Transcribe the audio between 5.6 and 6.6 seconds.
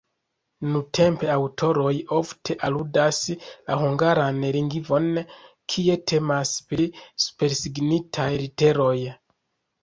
kie temas